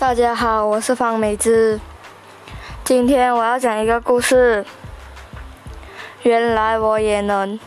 [0.00, 1.78] 大家好，我是方美芝。
[2.82, 4.64] 今天我要讲一个故事。
[6.22, 7.60] 原来我也能。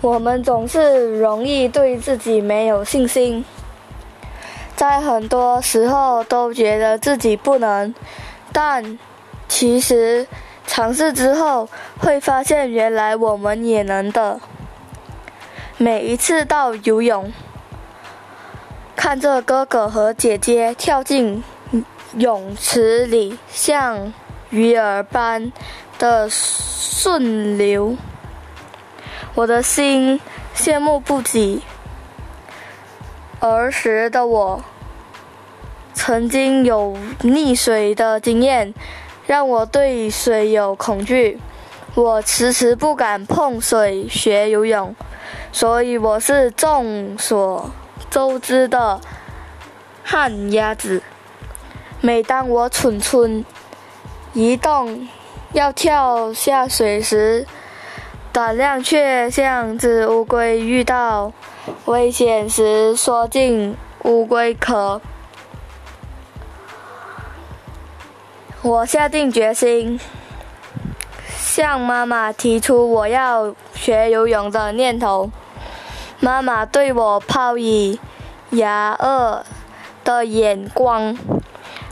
[0.00, 3.44] 我们总是容易对自己没有信心，
[4.74, 7.94] 在很多时候都觉得自己不能，
[8.52, 8.98] 但
[9.46, 10.26] 其实
[10.66, 11.68] 尝试之后
[12.00, 14.40] 会发现，原来我们也能的。
[15.76, 17.32] 每一次到游泳。
[19.02, 21.42] 看着哥哥和姐姐跳进
[22.18, 24.12] 泳池里，像
[24.50, 25.50] 鱼儿般
[25.98, 27.96] 的顺流，
[29.34, 30.20] 我的心
[30.54, 31.62] 羡慕不已。
[33.38, 34.62] 儿时的我
[35.94, 38.74] 曾经有溺水的经验，
[39.26, 41.40] 让我对水有恐惧，
[41.94, 44.94] 我迟迟不敢碰水学游泳，
[45.52, 47.70] 所以我是众所。
[48.10, 49.00] 周知的
[50.02, 51.02] 旱鸭子。
[52.00, 53.44] 每当我蠢蠢
[54.32, 55.08] 一动
[55.52, 57.46] 要跳下水时，
[58.32, 61.32] 胆量却像只乌龟遇到
[61.84, 65.00] 危险时缩进乌龟壳。
[68.62, 69.98] 我下定决心，
[71.36, 75.30] 向妈妈提出我要学游泳的念头。
[76.18, 77.98] 妈妈对我抛以
[78.50, 79.44] 牙恶
[80.04, 81.16] 的眼光。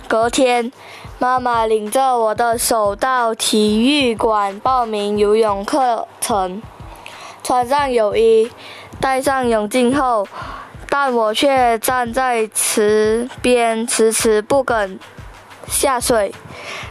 [0.09, 0.73] 隔天，
[1.19, 6.63] 妈妈领着我的手到体育馆报名游泳课程。
[7.43, 8.51] 穿上泳衣，
[9.01, 10.27] 戴上泳镜后，
[10.89, 14.99] 但我却站在池边迟迟不肯
[15.67, 16.35] 下水。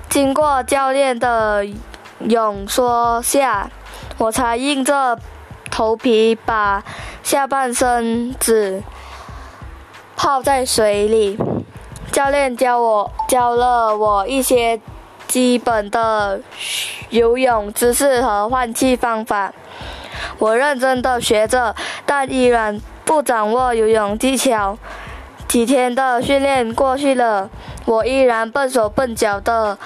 [0.10, 1.66] 经过教练的
[2.20, 3.70] 泳说下，
[4.18, 5.20] 我才硬着
[5.70, 6.84] 头皮把。
[7.24, 8.82] 下半身子
[10.18, 11.38] 泡在水里，
[12.12, 14.82] 教练教我教了我一些
[15.28, 16.42] 基本的
[17.12, 19.54] 游泳姿势和换气方法。
[20.40, 24.78] 我认真的学着，但依然不掌握游泳技巧。
[25.48, 27.50] 几天的训练过去了，
[27.86, 29.78] 我依然笨手笨脚的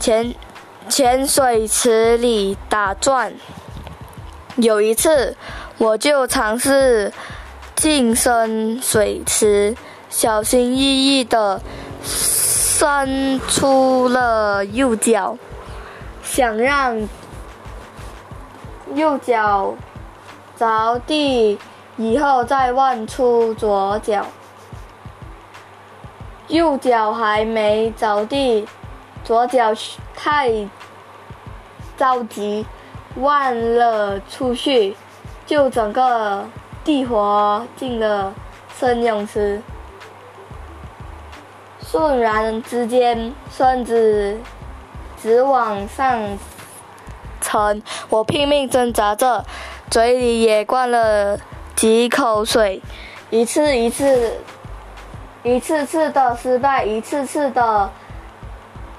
[0.00, 0.34] 潜
[0.88, 3.32] 潜水池里打转。
[4.56, 5.36] 有一次。
[5.78, 7.12] 我就尝试
[7.76, 9.76] 近身水池，
[10.08, 11.60] 小心翼翼地
[12.02, 15.36] 伸出了右脚，
[16.22, 17.06] 想让
[18.94, 19.74] 右脚
[20.56, 21.58] 着地
[21.98, 24.26] 以后再换出左脚。
[26.48, 28.66] 右脚还没着地，
[29.22, 29.74] 左脚
[30.14, 30.50] 太
[31.98, 32.64] 着急，
[33.20, 34.96] 换了出去。
[35.44, 36.44] 就整个
[36.86, 38.32] 地滑进了
[38.78, 39.60] 深泳池，
[41.84, 44.38] 瞬然之间身子
[45.20, 46.38] 直往上
[47.40, 49.44] 沉，我拼命挣扎着，
[49.90, 51.36] 嘴里也灌了
[51.74, 52.80] 几口水，
[53.30, 54.34] 一次一次、
[55.42, 57.90] 一次次的失败，一次次的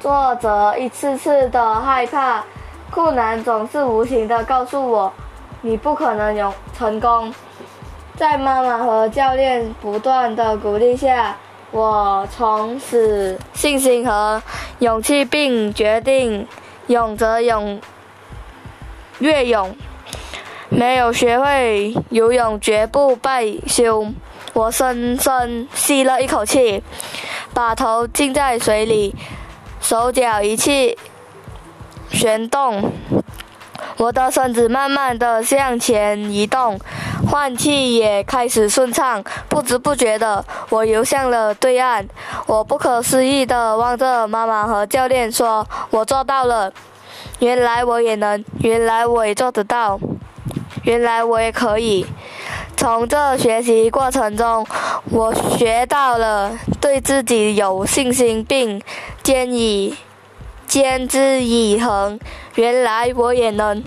[0.02, 2.44] 挫折，一次次的害怕，
[2.92, 5.14] 困难总是无情的告诉我。
[5.62, 7.34] 你不可能有成功。
[8.18, 11.38] 在妈妈和教练不断的鼓励下，
[11.70, 14.42] 我从此信心和
[14.80, 16.48] 勇气，并决定
[16.88, 17.80] 勇则勇，
[19.20, 19.78] 越勇。
[20.70, 24.08] 没有学会游泳，绝不罢休。
[24.54, 26.84] 我深深吸了一口气，
[27.54, 29.14] 把头浸在水里，
[29.80, 30.98] 手脚一气
[32.10, 32.92] 旋动。
[33.98, 36.80] 我的身子慢慢的向前移动，
[37.30, 39.24] 换气也开始顺畅。
[39.50, 42.08] 不知不觉的，我游向了对岸。
[42.46, 46.72] 我不可思议的望着妈妈和教练，说：“我做到了！
[47.40, 50.00] 原来我也能，原来我也做得到，
[50.84, 52.06] 原来我也可以。”
[52.78, 54.64] 从这学习过程中，
[55.10, 58.80] 我学到了对自己有信心，并
[59.24, 59.98] 坚以。
[60.68, 62.20] 坚之以恒，
[62.58, 63.84] 原来我也能。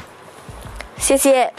[0.96, 1.52] 谢谢。